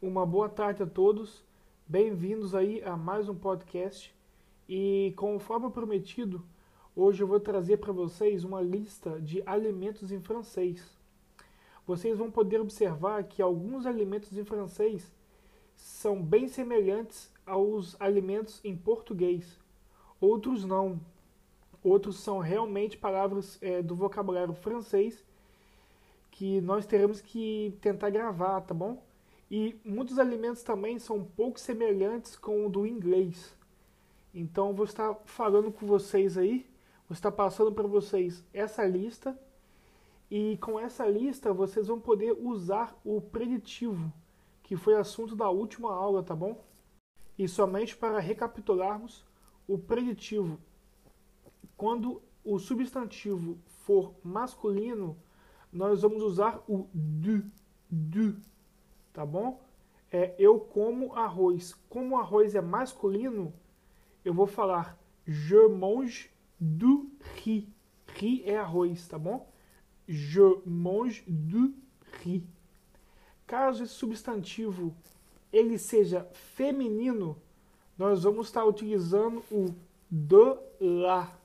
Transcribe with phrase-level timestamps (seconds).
[0.00, 1.42] Uma boa tarde a todos.
[1.84, 4.14] Bem-vindos aí a mais um podcast.
[4.68, 6.46] E conforme prometido,
[6.94, 10.96] hoje eu vou trazer para vocês uma lista de alimentos em francês.
[11.84, 15.12] Vocês vão poder observar que alguns alimentos em francês
[15.74, 19.58] são bem semelhantes aos alimentos em português.
[20.20, 21.00] Outros não.
[21.82, 25.24] Outros são realmente palavras é, do vocabulário francês
[26.30, 29.07] que nós teremos que tentar gravar, tá bom?
[29.50, 33.56] E muitos alimentos também são um pouco semelhantes com o do inglês.
[34.34, 36.68] Então vou estar falando com vocês aí,
[37.08, 39.38] vou estar passando para vocês essa lista
[40.30, 44.12] e com essa lista vocês vão poder usar o preditivo,
[44.62, 46.62] que foi assunto da última aula, tá bom?
[47.38, 49.24] E somente para recapitularmos,
[49.66, 50.58] o preditivo,
[51.76, 55.16] quando o substantivo for masculino,
[55.72, 57.50] nós vamos usar o du,
[57.90, 58.36] du,
[59.18, 59.60] tá bom?
[60.12, 61.74] É, eu como arroz.
[61.88, 63.52] Como arroz é masculino,
[64.24, 67.66] eu vou falar je mange du riz.
[68.14, 69.50] Riz é arroz, tá bom?
[70.06, 71.74] Je mange du
[72.22, 72.44] riz.
[73.44, 74.94] Caso esse substantivo
[75.52, 77.36] ele seja feminino,
[77.98, 79.74] nós vamos estar utilizando o
[80.08, 81.36] de la,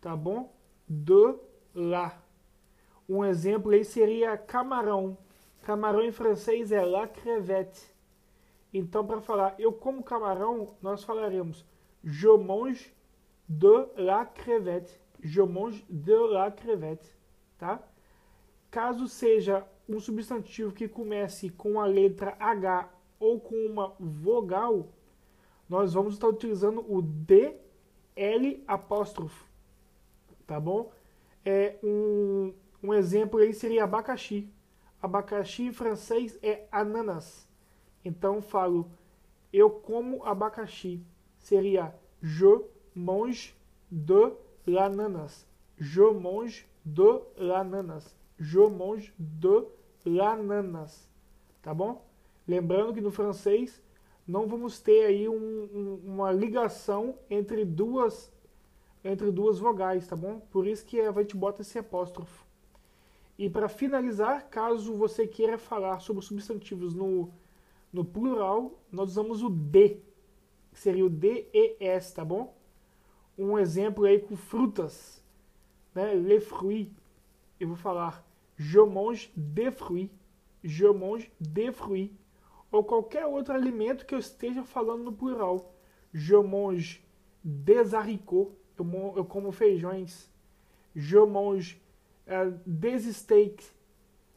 [0.00, 0.54] tá bom?
[0.88, 1.34] De
[1.74, 2.22] la.
[3.08, 5.18] Um exemplo aí seria camarão.
[5.66, 7.92] Camarão em francês é la crevette.
[8.72, 11.66] Então, para falar eu como camarão, nós falaremos
[12.04, 12.94] je mange
[13.48, 14.96] de la crevette.
[15.20, 17.12] Je mange de la crevette,
[17.58, 17.82] tá?
[18.70, 24.92] Caso seja um substantivo que comece com a letra H ou com uma vogal,
[25.68, 29.44] nós vamos estar utilizando o DL apóstrofo,
[30.46, 30.92] tá bom?
[31.44, 34.48] É um, um exemplo aí seria abacaxi
[35.00, 37.48] abacaxi em francês é ananas.
[38.04, 38.90] Então falo
[39.52, 41.02] eu como abacaxi.
[41.38, 42.62] Seria je
[42.94, 43.54] mange
[43.90, 44.32] de
[44.66, 45.46] l'ananas.
[45.78, 48.14] Je mange de l'ananas.
[48.38, 49.66] Je mange de
[50.04, 51.08] l'ananas.
[51.62, 52.04] Tá bom?
[52.46, 53.82] Lembrando que no francês
[54.26, 58.32] não vamos ter aí um, um, uma ligação entre duas
[59.04, 60.40] entre duas vogais, tá bom?
[60.50, 62.45] Por isso que a gente bota esse apóstrofo.
[63.38, 67.30] E para finalizar, caso você queira falar sobre substantivos no,
[67.92, 70.00] no plural, nós usamos o D,
[70.72, 72.56] que seria o DES, tá bom?
[73.36, 75.22] Um exemplo aí com frutas,
[75.94, 76.14] né?
[76.14, 76.90] Les fruits.
[77.60, 78.26] Eu vou falar
[78.56, 80.10] je mange des fruits,
[80.64, 82.10] je mange des fruits.
[82.72, 85.74] Ou qualquer outro alimento que eu esteja falando no plural.
[86.12, 87.02] Je mange
[87.44, 90.30] des haricots, eu, eu como feijões.
[90.94, 91.80] Je mange
[92.26, 93.56] uh,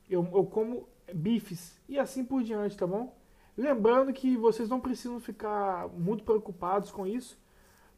[0.10, 3.16] eu, eu como bifes e assim por diante, tá bom?
[3.58, 7.38] Lembrando que vocês não precisam ficar muito preocupados com isso,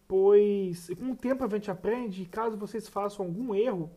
[0.08, 3.92] pois com o tempo a gente aprende e caso vocês façam algum erro,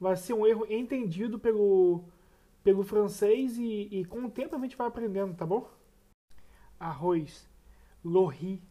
[0.00, 2.04] vai ser um erro entendido pelo,
[2.62, 5.68] pelo francês e, e com o tempo a gente vai aprendendo, tá bom?
[6.78, 7.48] Arroz,
[8.04, 8.62] lohri,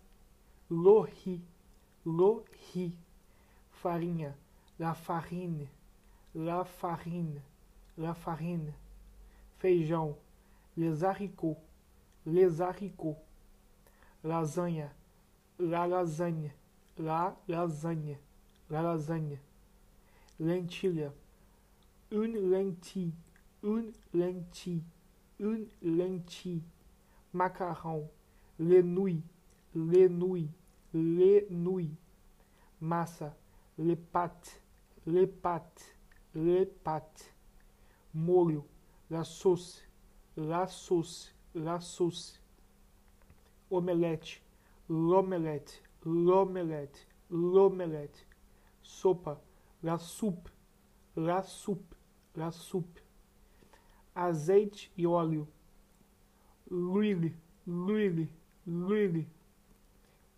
[0.69, 1.41] lohri,
[2.05, 2.97] lohri,
[3.69, 4.37] farinha,
[4.79, 5.69] la farine,
[6.35, 7.41] la farine,
[7.97, 8.73] la farine,
[9.59, 10.15] feijão,
[10.77, 11.57] les haricots,
[12.25, 13.17] les haricots,
[14.23, 14.89] lasanha,
[15.59, 16.51] la lasagne,
[16.97, 18.17] la lasagne,
[18.69, 19.37] la lasagne,
[20.39, 21.11] lentilha,
[22.11, 23.13] une lentille,
[23.63, 24.83] une lentille,
[25.39, 26.63] une lentille,
[27.33, 28.07] macarrão,
[28.59, 29.23] les nouilles,
[29.75, 30.49] les nouilles,
[30.93, 31.95] les nouilles,
[32.79, 33.35] massa,
[33.77, 34.61] les pâtes,
[35.05, 35.95] les pâtes,
[36.83, 37.33] pâtes,
[38.13, 38.65] molho,
[39.09, 39.81] la sauce,
[40.35, 42.39] la sauce, la sauce,
[43.69, 44.41] omelete,
[44.89, 48.25] l'omelette, l'omelette, l'omelette,
[48.81, 49.41] sopa,
[49.83, 50.49] la soupe,
[51.15, 51.95] la soupe,
[52.35, 53.01] la soupe,
[54.15, 55.47] azeite e óleo,
[56.69, 57.33] l'huile,
[57.65, 58.29] l'huile,
[58.65, 59.27] l'huile,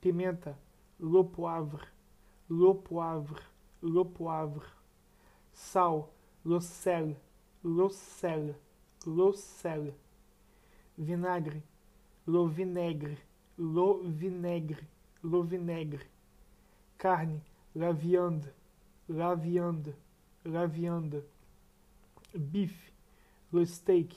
[0.01, 0.57] pimenta,
[0.99, 1.87] le poivre,
[2.49, 3.39] le poivre,
[3.81, 4.63] le poivre,
[5.53, 6.05] sal,
[6.59, 7.15] sel,
[7.65, 7.89] le
[9.33, 9.93] sel,
[10.97, 11.61] vinagre,
[12.27, 13.17] vinaigre,
[15.23, 16.01] le vinaigre,
[16.97, 17.39] carne,
[17.75, 18.53] la viande,
[19.09, 19.93] la viande,
[20.45, 21.23] la viande,
[22.35, 22.91] bife,
[23.51, 24.15] le steak,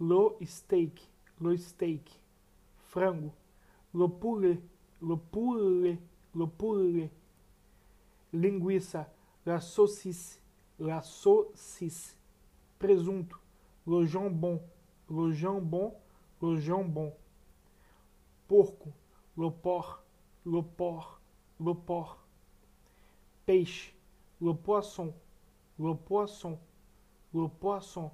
[0.00, 1.08] le steak,
[1.40, 2.20] le steak,
[2.88, 3.32] frango,
[3.94, 4.60] le poulet,
[5.02, 5.98] le poulet,
[6.34, 7.10] le poulet,
[8.32, 9.08] linguiça,
[9.44, 10.39] la saucisse,
[10.80, 12.16] la saucisse,
[12.78, 13.36] presunto,
[13.86, 14.60] le jambon,
[15.10, 15.92] le jambon,
[16.40, 17.12] le jambon.
[18.48, 18.88] Porco,
[19.36, 20.02] le porc,
[20.46, 21.20] le porc,
[21.60, 22.18] le porc.
[23.44, 23.92] Peixe,
[24.40, 25.12] le poisson,
[25.78, 26.58] le poisson,
[27.34, 28.10] le poisson.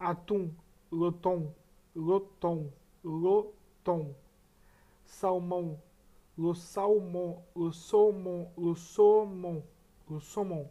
[0.00, 0.50] Atum,
[0.90, 1.54] le thon,
[1.94, 2.70] le thon,
[3.04, 3.42] le
[3.84, 4.12] thon.
[5.04, 5.78] Salmão,
[6.36, 9.62] le salmon, le saumon, le saumon,
[10.10, 10.66] le saumon.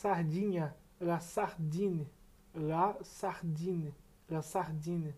[0.00, 2.06] Sardinha, la sardine,
[2.54, 3.90] la sardine,
[4.30, 5.12] la sardine.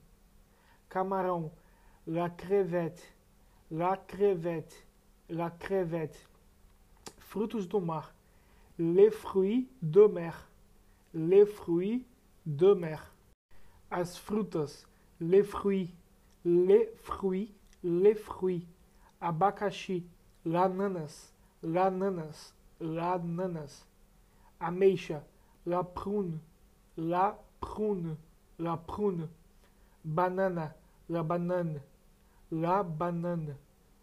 [0.89, 1.51] Camarão,
[2.07, 3.03] la crevette,
[3.71, 4.87] la crevette,
[5.29, 6.17] la crevette.
[7.19, 8.15] Frutos do mar,
[8.79, 10.49] les fruits de mer,
[11.13, 12.03] les fruits
[12.47, 13.13] de mer.
[13.91, 14.87] As frutas,
[15.21, 15.93] les fruits,
[16.47, 17.53] les fruits,
[17.85, 18.67] les fruits.
[19.21, 20.07] Abacaxi,
[20.47, 23.90] l'ananas, l'ananas, l'ananas.
[24.61, 25.23] Ameixa,
[25.67, 26.39] la prune,
[26.97, 28.17] la prune,
[28.59, 29.29] la prune.
[30.05, 30.75] Banana,
[31.09, 31.81] la banane,
[32.53, 33.57] la banane,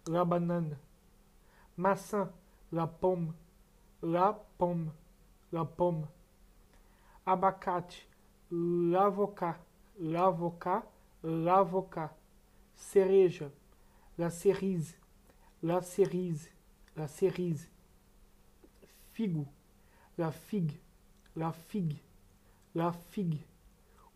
[0.08, 0.78] la banane.
[1.78, 2.32] Maçã,
[2.72, 3.34] la pomme,
[4.02, 4.92] la pomme,
[5.52, 6.08] la pomme.
[7.26, 8.08] Abacate,
[8.52, 9.58] l'avocat,
[10.00, 10.84] l'avocat,
[11.24, 12.16] l'avocat.
[12.76, 13.50] Cereja,
[14.18, 14.98] la cerise,
[15.62, 16.50] la cerise,
[16.96, 17.70] la cerise.
[19.14, 19.46] Figo,
[20.18, 20.80] la figue,
[21.36, 21.98] la figue,
[22.74, 23.40] la figue.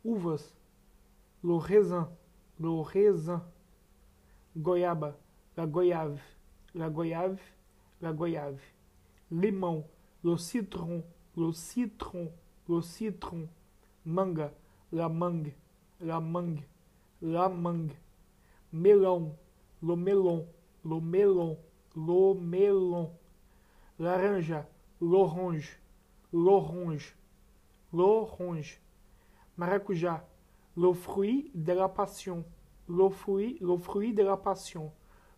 [0.03, 0.53] Uvas,
[1.43, 2.09] le raisin,
[2.59, 3.43] le raisin.
[4.57, 5.17] Goiaba,
[5.55, 6.19] la goiave,
[6.73, 7.39] la goiave,
[8.01, 8.59] la goiave.
[9.31, 9.83] Limão,
[10.23, 11.03] le citron,
[11.37, 12.31] le citron,
[12.67, 13.47] le citron.
[14.05, 14.51] Manga,
[14.91, 15.53] la mangue,
[16.01, 16.63] la mangue,
[17.21, 17.93] la mangue.
[18.73, 19.35] Melão,
[19.83, 20.47] le melon,
[20.83, 21.57] le melon,
[21.95, 23.11] le melon.
[23.99, 24.65] Laranja,
[24.99, 25.80] l'orange,
[26.31, 27.17] l'orange,
[27.93, 28.81] l'orange.
[29.57, 30.25] Maracujá,
[30.75, 32.45] le fruit de la passion,
[32.87, 34.91] le fruit, le fruit de la passion,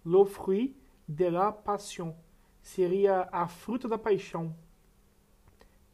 [0.06, 0.76] le fruit
[1.08, 2.16] de la passion.
[2.62, 4.56] Seria a fruta da paixão.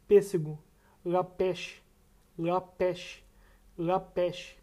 [0.06, 0.58] Pêssego,
[1.04, 1.82] la pêche,
[2.38, 3.24] la pêche,
[3.76, 4.56] la pêche.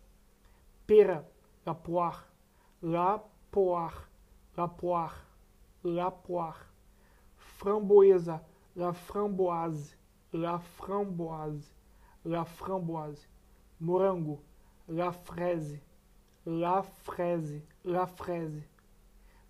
[0.85, 1.25] Pera,
[1.65, 2.31] la poire,
[2.81, 4.09] la poire,
[4.55, 5.25] la poire,
[5.83, 6.71] la poire.
[7.35, 8.41] Framboesa,
[8.73, 9.97] la framboise,
[10.37, 11.73] la framboise,
[12.23, 13.27] la framboise.
[13.79, 14.41] Morango,
[14.87, 15.79] la fraise,
[16.45, 18.63] la fraise, la fraise.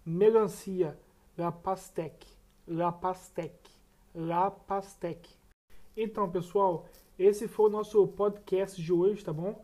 [0.06, 0.98] Melancia,
[1.38, 2.26] la pastèque,
[2.68, 3.70] la pastèque,
[4.16, 5.38] la pastèque.
[5.96, 6.86] Então, pessoal,
[7.20, 9.64] esse foi o nosso podcast de hoje, tá bom?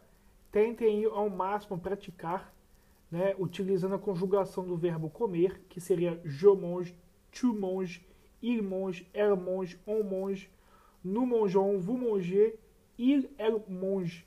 [0.51, 2.53] Tentem ao máximo praticar,
[3.09, 6.95] né, utilizando a conjugação do verbo comer, que seria je mange,
[7.31, 8.01] tu manges,
[8.41, 10.49] il mange, elle mange, on mange,
[11.03, 12.57] nous mangeons, vous mangez,
[12.97, 14.25] il, elle mange.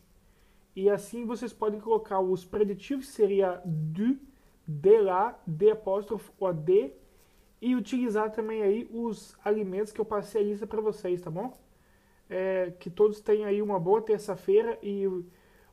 [0.74, 4.18] E assim vocês podem colocar os preditivos, seria du,
[4.66, 6.92] de lá, de apóstrofo, o de,
[7.62, 11.56] e utilizar também aí os alimentos que eu passei a lista para vocês, tá bom?
[12.28, 15.06] É, que todos tenham aí uma boa terça-feira e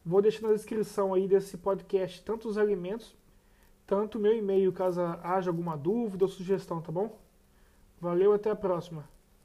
[0.05, 3.17] vou deixar na descrição aí desse podcast tanto os alimentos,
[3.85, 7.19] tanto meu e-mail caso haja alguma dúvida ou sugestão, tá bom?
[7.99, 9.12] Valeu, até a próxima.